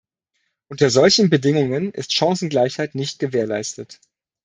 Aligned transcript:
Unter 0.67 0.89
solchen 0.89 1.29
Bedingungen 1.29 1.91
ist 1.91 2.13
Chancengleichheit 2.15 2.95
nicht 2.95 3.19
gewährleistet. 3.19 3.99